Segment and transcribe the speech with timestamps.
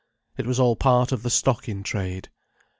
[0.35, 2.29] It was all part of the stock in trade.